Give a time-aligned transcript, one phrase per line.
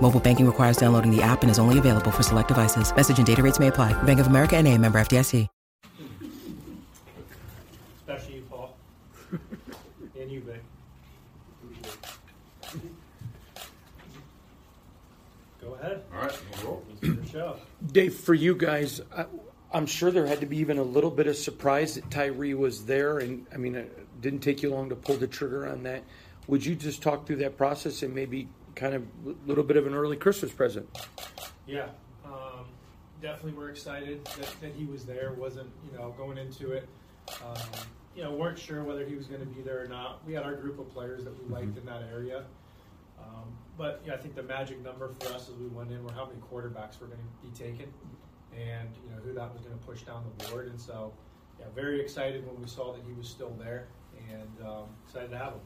[0.00, 2.94] Mobile banking requires downloading the app and is only available for select devices.
[2.94, 3.92] Message and data rates may apply.
[4.02, 5.46] Bank of America and a member FDIC.
[7.98, 8.76] Especially you, Paul.
[10.20, 10.62] and you, Vic.
[15.60, 16.02] Go ahead.
[16.12, 16.84] All right, we'll roll.
[16.90, 17.56] It's your show.
[17.92, 19.26] Dave, for you guys, I,
[19.72, 22.86] I'm sure there had to be even a little bit of surprise that Tyree was
[22.86, 26.02] there, and I mean, it didn't take you long to pull the trigger on that.
[26.48, 28.48] Would you just talk through that process and maybe
[28.80, 30.88] kind of a little bit of an early Christmas present?
[31.66, 31.88] Yeah,
[32.24, 32.64] um,
[33.20, 35.34] definitely we're excited that, that he was there.
[35.34, 36.88] wasn't you know going into it,
[37.44, 37.58] um,
[38.16, 40.26] you know weren't sure whether he was going to be there or not.
[40.26, 42.44] We had our group of players that we liked in that area,
[43.20, 46.12] um, but yeah, I think the magic number for us as we went in were
[46.12, 47.92] how many quarterbacks were going to be taken,
[48.56, 50.68] and you know who that was going to push down the board.
[50.68, 51.12] And so,
[51.58, 53.88] yeah, very excited when we saw that he was still there,
[54.30, 55.60] and um, excited to have him.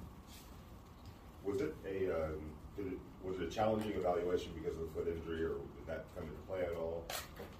[1.44, 2.41] Was it a um,
[2.76, 6.04] did it, was it a challenging evaluation because of the foot injury, or did that
[6.14, 7.04] come into play at all?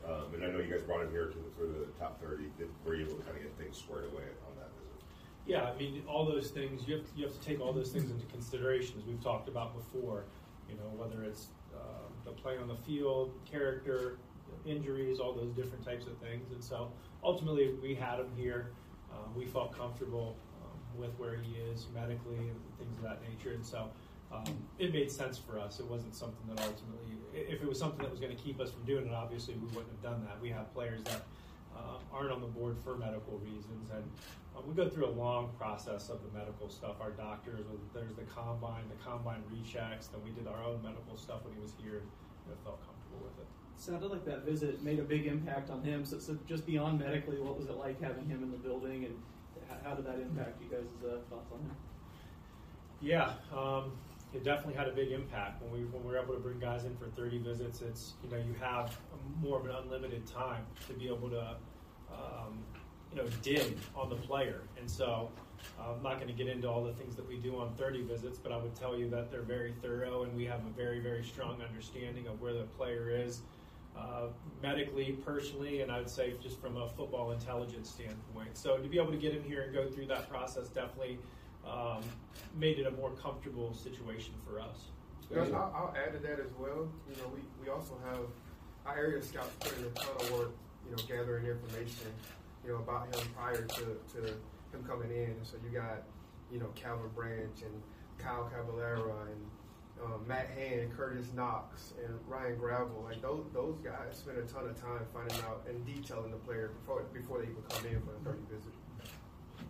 [0.05, 2.51] Um, and I know you guys brought him here to the, for the top thirty.
[2.59, 5.01] Did, were you able to kind of get things squared away on that visit?
[5.47, 7.91] Yeah, I mean, all those things you have to, you have to take all those
[7.91, 10.25] things into consideration as we've talked about before.
[10.69, 11.79] You know, whether it's uh,
[12.25, 14.19] the play on the field, character,
[14.67, 16.51] injuries, all those different types of things.
[16.53, 16.91] And so
[17.23, 18.73] ultimately, we had him here.
[19.13, 23.55] Uh, we felt comfortable um, with where he is medically and things of that nature.
[23.55, 23.91] And so
[24.35, 24.45] um,
[24.79, 25.81] it made sense for us.
[25.81, 28.71] It wasn't something that ultimately, if it was something that was going to keep us
[28.71, 30.41] from doing it, obviously we wouldn't have done that.
[30.41, 31.23] We have players that
[31.77, 34.05] uh, aren't on the board for medical reasons, and
[34.57, 36.97] uh, we go through a long process of the medical stuff.
[37.01, 40.11] Our doctors, there's the combine, the combine rechecks.
[40.11, 42.09] Then we did our own medical stuff when he was here, and
[42.47, 43.49] you know, felt comfortable with it.
[43.77, 46.05] Sounded like that visit made a big impact on him.
[46.05, 49.15] So, so just beyond medically, what was it like having him in the building, and
[49.83, 51.77] how did that impact you guys' uh, thoughts on him?
[53.01, 53.93] Yeah, um,
[54.35, 56.85] it definitely had a big impact when we when we were able to bring guys
[56.85, 57.83] in for 30 visits.
[57.83, 58.99] It's you know you have
[59.41, 61.57] more of an unlimited time to be able to
[62.13, 62.59] um,
[63.13, 65.31] you know dig on the player, and so
[65.81, 68.39] I'm not going to get into all the things that we do on 30 visits,
[68.39, 71.25] but I would tell you that they're very thorough, and we have a very very
[71.25, 73.43] strong understanding of where the player is.
[73.97, 74.27] Uh,
[74.61, 78.59] medically, personally, and I would say just from a football intelligence standpoint.
[78.59, 81.21] So to be able to get him here and go through that process definitely
[81.67, 82.03] um,
[82.57, 84.91] made it a more comfortable situation for us.
[85.31, 86.89] Yes, I'll, I'll, add to that as well.
[87.09, 88.27] You know, we, we also have
[88.87, 90.53] our area scouts put in a ton of work,
[90.85, 92.13] you know, gathering information,
[92.65, 94.27] you know, about him prior to, to
[94.73, 95.35] him coming in.
[95.43, 96.03] So you got,
[96.53, 97.83] you know, Calvin Branch and
[98.19, 103.05] Kyle Caballera and um, Matt Hand, Curtis Knox, and Ryan Gravel.
[103.09, 106.73] Like those those guys spend a ton of time finding out and detailing the player
[106.81, 108.73] before before they even come in for a 30 visit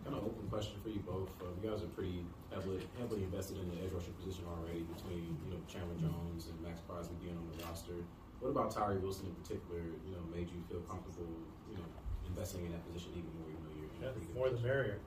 [0.05, 1.33] kind of open question for you both.
[1.41, 2.21] Uh, you guys are pretty
[2.53, 6.55] heavily, heavily invested in the edge rusher position already between you know Chandler Jones and
[6.61, 7.97] Maxx Crosby being on the roster.
[8.39, 9.81] What about Tyree Wilson in particular?
[9.81, 11.25] You know, made you feel comfortable,
[11.65, 11.89] you know,
[12.29, 13.49] investing in that position even more?
[13.49, 14.99] You know, you're yeah, more the merrier.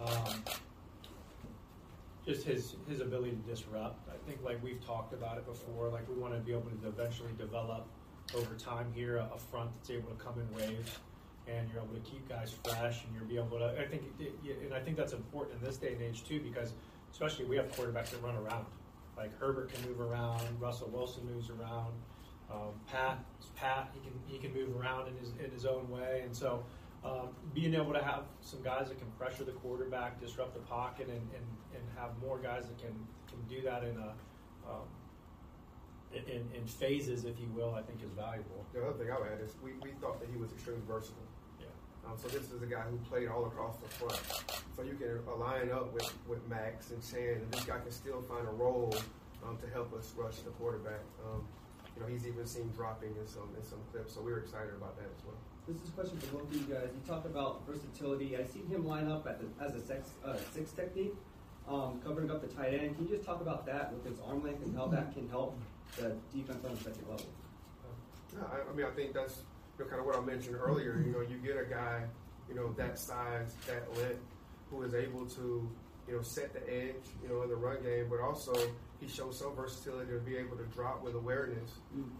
[0.00, 0.42] Um,
[2.24, 4.08] just his his ability to disrupt.
[4.08, 5.92] I think like we've talked about it before.
[5.92, 7.86] Like we want to be able to eventually develop
[8.34, 10.98] over time here a, a front that's able to come in waves
[11.48, 13.80] and you're able to keep guys fresh, and you'll be able to.
[13.80, 16.72] I think, and I think that's important in this day and age too, because
[17.12, 18.66] especially we have quarterbacks that run around.
[19.16, 21.92] Like Herbert can move around, Russell Wilson moves around,
[22.50, 23.24] um, Pat,
[23.54, 26.64] Pat, he can he can move around in his in his own way, and so
[27.04, 31.08] um, being able to have some guys that can pressure the quarterback, disrupt the pocket,
[31.08, 32.94] and, and, and have more guys that can
[33.28, 34.14] can do that in a
[34.68, 34.88] um,
[36.14, 38.64] in, in phases, if you will, I think is valuable.
[38.72, 41.26] The other thing I would add is we, we thought that he was extremely versatile.
[42.06, 44.20] Um, so this is a guy who played all across the front.
[44.76, 48.22] So you can align up with, with Maxx and Chan, and this guy can still
[48.22, 48.94] find a role
[49.46, 51.00] um, to help us rush the quarterback.
[51.24, 51.44] Um,
[51.94, 54.74] you know, he's even seen dropping in some in some clips, so we were excited
[54.74, 55.36] about that as well.
[55.68, 56.88] This is a question for both of you guys.
[56.92, 58.36] You talked about versatility.
[58.36, 61.14] I seen him line up at the, as a six, uh, six technique,
[61.68, 62.96] um, covering up the tight end.
[62.96, 65.56] Can you just talk about that with his arm length and how that can help
[65.96, 67.26] the defense on the second level?
[68.34, 69.42] Yeah, I, I mean, I think that's
[69.78, 71.02] you know, kind of what I mentioned earlier.
[71.04, 72.02] You know, you get a guy,
[72.48, 74.20] you know, that size, that length,
[74.70, 75.68] who is able to,
[76.08, 78.52] you know, set the edge, you know, in the run game, but also
[79.00, 81.70] he shows some versatility to be able to drop with awareness.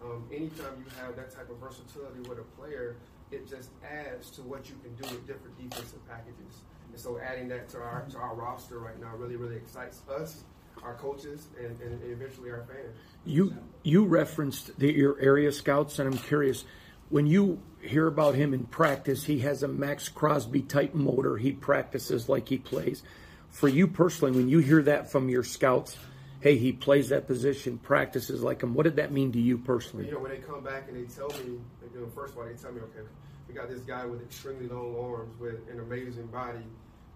[0.03, 2.97] Um, anytime you have that type of versatility with a player,
[3.31, 6.63] it just adds to what you can do with different defensive packages.
[6.91, 10.45] And so adding that to our to our roster right now really, really excites us,
[10.83, 12.97] our coaches, and, and eventually our fans.
[13.25, 16.65] You you referenced the, your area scouts, and I'm curious
[17.11, 19.25] when you hear about him in practice.
[19.25, 21.37] He has a Maxx Crosby type motor.
[21.37, 23.03] He practices like he plays.
[23.51, 25.97] For you personally, when you hear that from your scouts,
[26.41, 28.75] hey, he plays that position, practices like him.
[28.75, 30.07] What did that mean to you personally?
[30.07, 31.59] You know, when they come back and they tell me,
[32.15, 33.07] first of all, they tell me, okay,
[33.49, 36.65] we got this guy with extremely long arms, with an amazing body,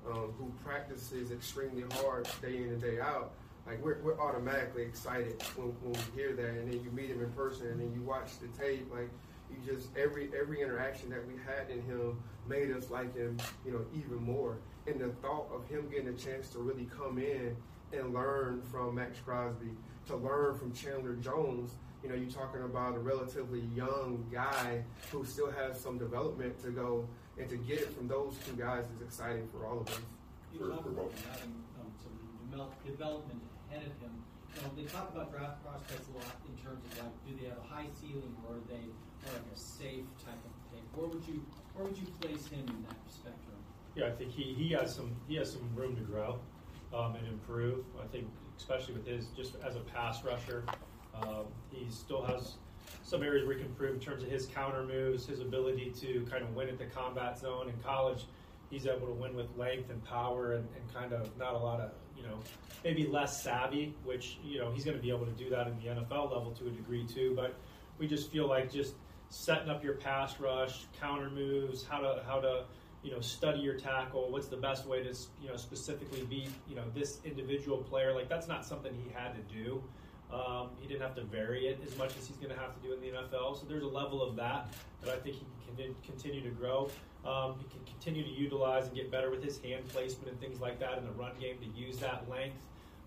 [0.06, 3.32] um, who practices extremely hard day in and day out.
[3.66, 7.22] Like we're, we're automatically excited when, when we hear that, and then you meet him
[7.22, 8.90] in person, and then you watch the tape.
[8.90, 9.10] Like
[9.50, 12.18] you just every every interaction that we had in him
[12.48, 14.58] made us like him, you know, even more.
[14.86, 17.56] And the thought of him getting a chance to really come in
[17.92, 19.70] and learn from Maxx Crosby,
[20.06, 21.72] to learn from Chandler Jones.
[22.02, 26.70] You know, you're talking about a relatively young guy who still has some development to
[26.70, 27.08] go,
[27.38, 30.00] and to get it from those two guys is exciting for all of us.
[30.52, 30.78] You um,
[32.00, 34.22] some development ahead of him.
[34.58, 37.48] You know, they talk about draft prospects a lot in terms of like, do they
[37.48, 38.90] have a high ceiling or are they
[39.30, 40.82] like a safe type of pick?
[40.94, 41.44] Where would you
[41.74, 43.54] where would you place him in that spectrum?
[43.94, 46.40] Yeah, I think he, he has some he has some room to grow
[46.92, 47.84] um, and improve.
[48.02, 48.26] I think
[48.56, 50.64] especially with his just as a pass rusher,
[51.14, 52.54] um, he still has
[53.04, 56.26] some areas where he can improve in terms of his counter moves, his ability to
[56.28, 57.68] kind of win at the combat zone.
[57.68, 58.24] In college,
[58.70, 61.80] he's able to win with length and power and, and kind of not a lot
[61.80, 62.38] of you know
[62.84, 65.76] maybe less savvy, which you know he's going to be able to do that in
[65.76, 67.32] the NFL level to a degree too.
[67.34, 67.54] But
[67.98, 68.94] we just feel like just
[69.30, 72.64] setting up your pass rush, counter moves, how to how to
[73.02, 74.30] you know study your tackle.
[74.30, 78.14] What's the best way to you know specifically beat you know this individual player?
[78.14, 79.82] Like that's not something he had to do.
[80.32, 82.86] Um, he didn't have to vary it as much as he's going to have to
[82.86, 83.58] do in the NFL.
[83.58, 84.68] So there's a level of that
[85.02, 86.90] that I think he can continue to grow.
[87.24, 90.60] Um, he can continue to utilize and get better with his hand placement and things
[90.60, 92.56] like that in the run game to use that length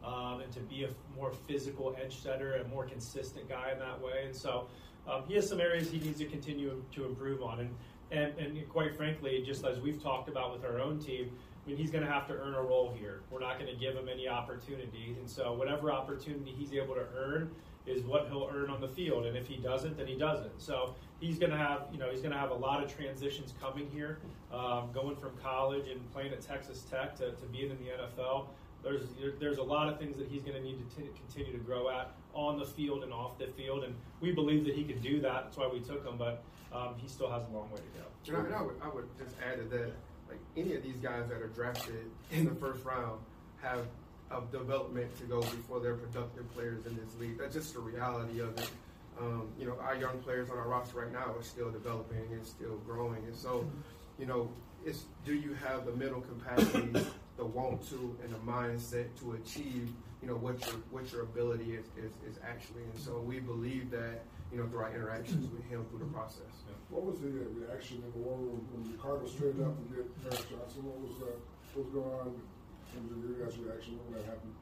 [0.03, 4.01] um, and to be a more physical edge setter, and more consistent guy in that
[4.01, 4.23] way.
[4.25, 4.67] And so
[5.07, 7.59] um, he has some areas he needs to continue to improve on.
[7.59, 7.69] And,
[8.11, 11.31] and, and quite frankly, just as we've talked about with our own team,
[11.63, 13.21] I mean, he's going to have to earn a role here.
[13.29, 15.15] We're not going to give him any opportunity.
[15.19, 17.51] And so, whatever opportunity he's able to earn
[17.85, 19.25] is what he'll earn on the field.
[19.25, 20.59] And if he doesn't, then he doesn't.
[20.59, 23.53] So, he's going to have, you know, he's going to have a lot of transitions
[23.61, 24.17] coming here,
[24.51, 28.47] um, going from college and playing at Texas Tech to, to being in the NFL.
[28.83, 29.03] There's,
[29.39, 31.89] there's a lot of things that he's going to need to t- continue to grow
[31.91, 33.83] at on the field and off the field.
[33.83, 35.43] And we believe that he can do that.
[35.43, 36.17] That's why we took him.
[36.17, 38.37] But um, he still has a long way to go.
[38.41, 39.91] I, and I would, I would just add to that,
[40.31, 43.19] like any of these guys that are drafted in the first round
[43.61, 43.85] have
[44.31, 47.37] a development to go before they're productive players in this league.
[47.37, 48.71] That's just the reality of it.
[49.19, 52.45] Um, you know, our young players on our roster right now are still developing and
[52.45, 53.23] still growing.
[53.25, 53.69] And so,
[54.17, 54.49] you know,
[54.85, 57.05] it's do you have the mental capacity,
[57.37, 61.73] the want to, and the mindset to achieve, you know, what your what your ability
[61.73, 62.83] is, is, is actually.
[62.83, 66.61] And so we believe that, you know, through our interactions with him through the process.
[66.89, 69.95] What was the uh, reaction in the war room when the Cardinals traded up to
[69.95, 70.83] get Paris Johnson?
[70.85, 71.33] What was uh,
[71.73, 74.53] what was going on in terms of your guys' reaction when that happened?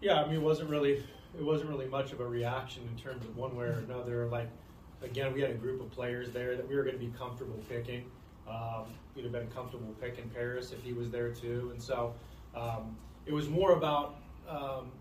[0.00, 1.02] Yeah, I mean, it wasn't really
[1.36, 4.26] it wasn't really much of a reaction in terms of one way or another.
[4.26, 4.48] Like,
[5.02, 7.60] again, we had a group of players there that we were going to be comfortable
[7.68, 8.04] picking.
[8.48, 12.14] Um, we'd have been comfortable picking Paris if he was there too, and so
[12.56, 14.16] um, it was more about.
[14.48, 14.92] Um,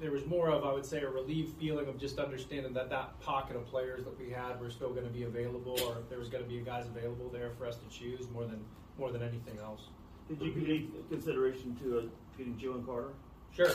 [0.00, 3.18] there was more of, I would say, a relieved feeling of just understanding that that
[3.20, 6.18] pocket of players that we had were still going to be available, or if there
[6.18, 8.60] was going to be guys available there for us to choose more than
[8.98, 9.88] more than anything else.
[10.28, 12.02] Did you give consideration to uh,
[12.36, 13.12] getting Jalen Carter?
[13.54, 13.70] Sure.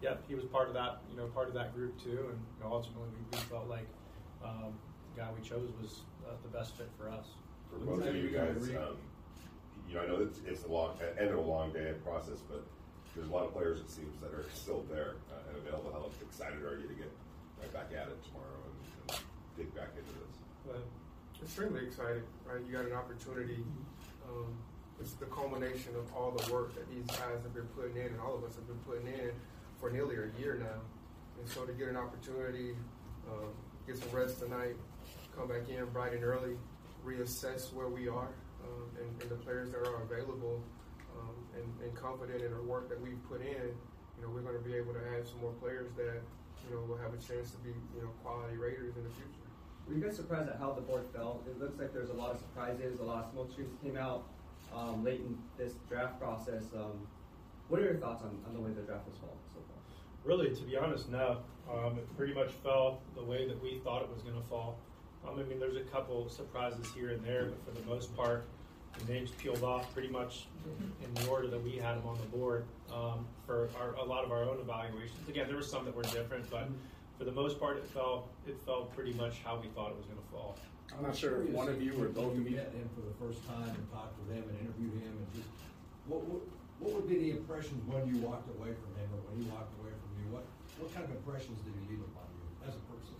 [0.00, 2.64] Yeah, he was part of that, you know, part of that group too, and you
[2.64, 3.86] know, ultimately we, we felt like
[4.44, 4.72] um,
[5.14, 7.26] the guy we chose was uh, the best fit for us.
[7.70, 8.56] for both of you guys.
[8.56, 8.96] Um,
[9.88, 12.38] you know, I know it's, it's a long end of a long day of process,
[12.48, 12.64] but
[13.14, 15.90] there's a lot of players it seems that are still there uh, and available.
[15.92, 17.10] How excited are you to get
[17.60, 19.20] right back at it tomorrow and, and
[19.56, 20.34] dig back into this?
[20.66, 20.82] Well,
[21.42, 22.60] extremely excited, right?
[22.66, 23.64] You got an opportunity.
[24.28, 24.56] Um,
[25.00, 28.20] it's the culmination of all the work that these guys have been putting in, and
[28.20, 29.30] all of us have been putting in
[29.80, 30.80] for nearly a year now.
[31.38, 32.74] And so to get an opportunity,
[33.30, 33.50] um,
[33.86, 34.74] get some rest tonight,
[35.36, 36.56] come back in bright and early,
[37.06, 38.30] reassess where we are
[38.64, 40.62] um, and, and, the players that are available,
[41.20, 43.74] um, and, and, confident in the work that we've put in.
[44.16, 46.22] You know, we're going to be able to add some more players that
[46.66, 49.46] you know will have a chance to be you know quality Raiders in the future.
[49.86, 51.40] Were you guys surprised at how the board fell?
[51.46, 54.28] It looks like there's a lot of surprises, a lot of smoke screens came out
[54.74, 56.64] um, late in this draft process.
[56.76, 57.06] Um,
[57.68, 59.78] what are your thoughts on, on the way the draft was falling so far?
[60.24, 61.38] Really, to be honest, no.
[61.72, 64.78] Um, it pretty much fell the way that we thought it was going to fall.
[65.26, 68.46] Um, I mean, there's a couple surprises here and there, but for the most part,
[68.98, 70.46] the names peeled off pretty much
[71.02, 74.24] in the order that we had them on the board um, for our, a lot
[74.24, 75.28] of our own evaluations.
[75.28, 76.68] Again, there were some that were different, but
[77.18, 78.28] for the most part, it fell.
[78.46, 80.56] It fell pretty much how we thought it was going to fall.
[80.96, 83.14] I'm not sure if one of you or both of you met him for the
[83.20, 85.48] first time and talked with him and interviewed him, and just
[86.06, 86.40] what, what
[86.78, 89.74] what would be the impressions when you walked away from him or when he walked
[89.82, 90.26] away from you?
[90.32, 90.46] What
[90.78, 93.18] what kind of impressions did he leave upon you as a person?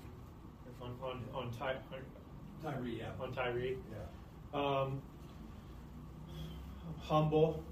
[0.81, 2.03] On on on Ty, on,
[2.63, 3.19] Tyree, yeah.
[3.21, 4.07] On Tyree, yeah.
[4.55, 5.03] Um,
[7.01, 7.63] humble,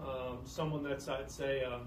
[0.00, 1.86] um, someone that's I'd say um,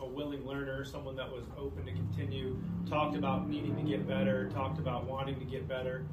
[0.00, 2.56] a willing learner, someone that was open to continue.
[2.88, 4.48] Talked about needing to get better.
[4.50, 6.04] Talked about wanting to get better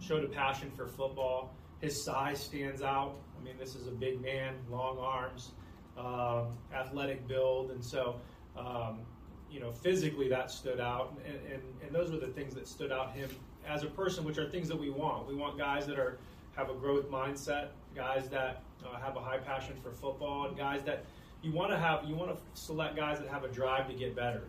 [0.00, 1.54] showed a passion for football.
[1.80, 3.16] His size stands out.
[3.38, 5.52] I mean, this is a big man, long arms,
[5.98, 8.16] um, athletic build, and so
[8.56, 9.00] um,
[9.50, 11.16] you know physically that stood out.
[11.26, 13.30] And, and, and those were the things that stood out him
[13.66, 15.26] as a person, which are things that we want.
[15.26, 16.18] We want guys that are
[16.56, 20.82] have a growth mindset, guys that uh, have a high passion for football, and guys
[20.84, 21.04] that
[21.42, 22.04] you want to have.
[22.04, 24.44] You want to select guys that have a drive to get better.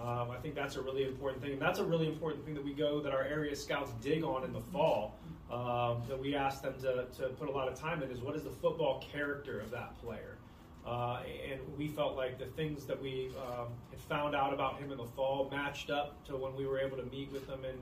[0.00, 2.64] Um, I think that's a really important thing, and that's a really important thing that
[2.64, 5.16] we go that our area scouts dig on in the fall.
[5.50, 8.34] Um, that we ask them to, to put a lot of time in is what
[8.34, 10.38] is the football character of that player.
[10.86, 14.90] Uh, and we felt like the things that we um, had found out about him
[14.90, 17.78] in the fall matched up to when we were able to meet with them and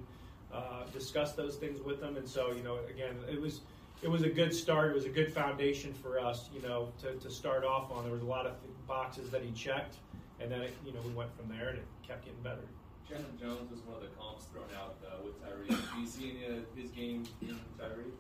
[0.53, 2.17] uh, discuss those things with them.
[2.17, 3.61] And so, you know, again, it was
[4.03, 4.91] it was a good start.
[4.91, 8.05] It was a good foundation for us, you know, to, to start off on.
[8.05, 8.53] There was a lot of
[8.87, 9.97] boxes that he checked
[10.41, 12.65] and then it, you know we went from there, and it kept getting better.
[13.09, 15.69] Chandler Jones was one of the comps thrown out uh, with Tyree.
[15.69, 18.15] Do you see any of his game in Tyree?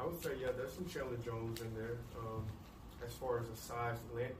[0.00, 2.00] I would say yeah, there's some Chandler Jones in there.
[2.18, 2.44] Um,
[3.04, 4.38] as far as the size, length,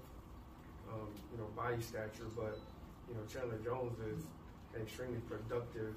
[0.89, 2.57] um, you know, body stature, but
[3.09, 4.25] you know, Chandler Jones is
[4.75, 5.97] an extremely productive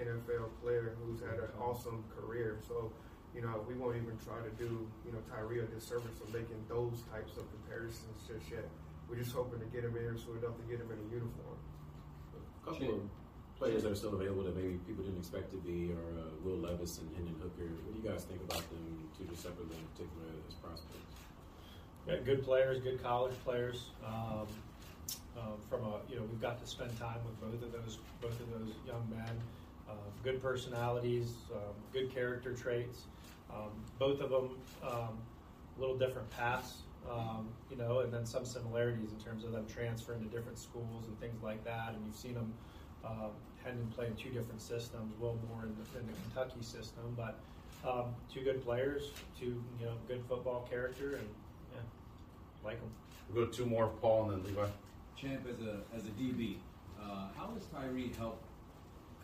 [0.00, 2.58] NFL player who's had an awesome career.
[2.66, 2.92] So,
[3.34, 6.60] you know, we won't even try to do, you know, Tyree a disservice of making
[6.68, 8.68] those types of comparisons just yet.
[9.08, 11.08] We're just hoping to get him in here soon enough to get him in a
[11.08, 11.58] uniform.
[12.34, 13.00] A couple of
[13.58, 16.58] players that are still available that maybe people didn't expect to be are uh, Will
[16.58, 17.70] Levis and Hendon Hooker.
[17.86, 21.14] What do you guys think about them two just separately in particular as prospects?
[22.06, 23.90] Yeah, good players, good college players.
[24.04, 24.46] Um,
[25.36, 28.38] um, from a you know we've got to spend time with both of those both
[28.40, 29.36] of those young men.
[29.88, 29.92] Uh,
[30.24, 33.02] good personalities, um, good character traits.
[33.52, 34.50] Um, both of them
[34.82, 35.18] um,
[35.76, 39.64] a little different paths um, you know, and then some similarities in terms of them
[39.72, 41.94] transferring to different schools and things like that.
[41.94, 42.52] And you've seen them,
[43.04, 43.30] um,
[43.64, 47.38] Hendon play in two different systems, well more in the, in the Kentucky system, but
[47.88, 51.28] um, two good players, two you know good football character, and
[51.72, 51.80] yeah,
[52.64, 52.90] like them.
[53.32, 54.66] We'll go two more, Paul, and then Levi.
[55.16, 56.56] Champ, as a as a DB,
[57.00, 58.40] uh, how does Tyree help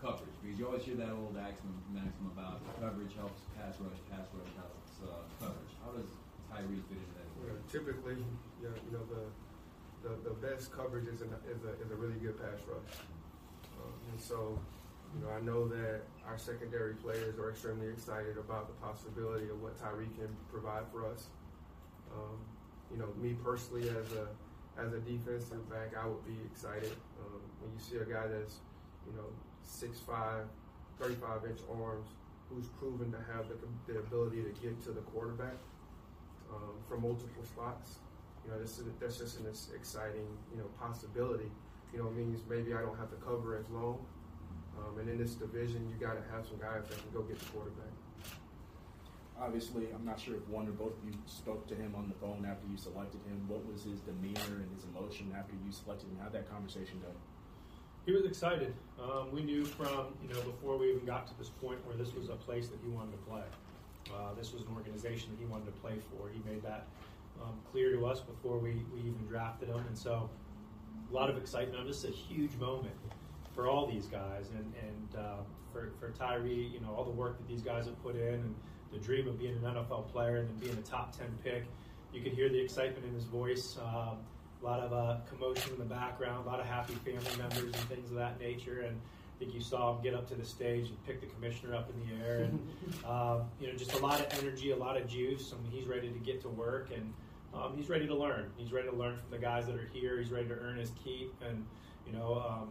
[0.03, 0.35] coverage?
[0.43, 4.51] Because you always hear that old maxim, maxim about coverage helps pass rush, pass rush
[4.59, 5.73] helps uh, coverage.
[5.79, 6.11] How does
[6.51, 7.23] Tyree fit into that?
[7.71, 8.19] typically,
[8.61, 9.25] you know, you know the,
[10.03, 12.95] the, the best coverage is, is, a, is a really good pass rush.
[13.79, 14.59] Um, and so,
[15.15, 19.63] you know, I know that our secondary players are extremely excited about the possibility of
[19.63, 21.29] what Tyree can provide for us.
[22.13, 22.39] Um,
[22.91, 24.29] you know, me personally as a
[24.79, 28.57] as a defensive back, I would be excited um, when you see a guy that's,
[29.07, 29.29] you know,
[29.67, 30.45] 6'5",
[31.01, 32.09] 35 inch arms,
[32.49, 33.57] who's proven to have the,
[33.93, 35.57] the ability to get to the quarterback
[36.53, 37.99] um, from multiple spots.
[38.45, 41.51] You know, this is, that's just an exciting, you know, possibility.
[41.93, 44.05] You know, it means maybe I don't have to cover as long.
[44.79, 47.39] Um, and in this division, you got to have some guys that can go get
[47.39, 47.93] the quarterback.
[49.41, 52.15] Obviously, I'm not sure if one or both of you spoke to him on the
[52.15, 53.43] phone after you selected him.
[53.49, 56.19] What was his demeanor and his emotion after you selected him?
[56.23, 57.11] How'd that conversation go?
[58.05, 58.75] He was excited.
[59.01, 62.15] Um, we knew from you know before we even got to this point where this
[62.15, 63.43] was a place that he wanted to play.
[64.13, 66.29] Uh, this was an organization that he wanted to play for.
[66.29, 66.87] He made that
[67.41, 70.29] um, clear to us before we, we even drafted him, and so
[71.11, 71.87] a lot of excitement.
[71.87, 72.95] This is a huge moment
[73.55, 75.37] for all these guys, and and uh,
[75.73, 78.55] for for Tyree, you know, all the work that these guys have put in, and
[78.93, 81.65] the dream of being an NFL player and then being a top ten pick.
[82.13, 83.79] You could hear the excitement in his voice.
[83.81, 84.19] Um,
[84.62, 87.88] a lot of uh, commotion in the background, a lot of happy family members and
[87.88, 90.88] things of that nature, and I think you saw him get up to the stage
[90.88, 92.61] and pick the commissioner up in the air, and
[93.04, 95.52] uh, you know, just a lot of energy, a lot of juice.
[95.52, 97.12] I mean, he's ready to get to work, and
[97.52, 98.50] um, he's ready to learn.
[98.57, 100.19] He's ready to learn from the guys that are here.
[100.19, 101.64] He's ready to earn his keep, and
[102.07, 102.69] you know, um,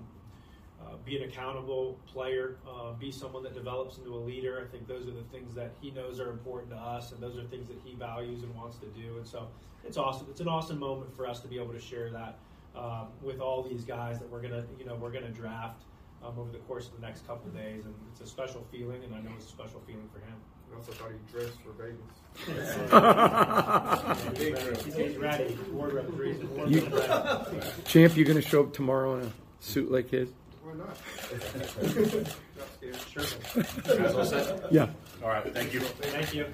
[0.81, 4.65] uh, be an accountable player, uh, be someone that develops into a leader.
[4.65, 7.37] I think those are the things that he knows are important to us, and those
[7.37, 9.17] are things that he values and wants to do.
[9.17, 9.47] And so,
[9.85, 10.27] it's awesome.
[10.29, 12.37] It's an awesome moment for us to be able to share that
[12.75, 15.83] um, with all these guys that we're gonna, you know, we're gonna draft
[16.23, 19.03] um, over the course of the next couple of days, and it's a special feeling,
[19.03, 20.35] and I know it's a special feeling for him.
[20.71, 21.99] I also thought he dressed for Vegas.
[24.85, 25.57] he's, he's ready.
[25.71, 26.33] Ward rep three.
[26.33, 27.67] Ward You- rep ready.
[27.85, 30.29] Champ, you going to show up tomorrow in a suit like his?
[30.71, 32.27] Why not?
[33.11, 33.23] Sure.
[33.55, 33.63] You
[33.99, 34.71] guys all set?
[34.71, 34.87] Yeah.
[35.21, 35.81] All right, thank you.
[35.81, 36.45] Thank you.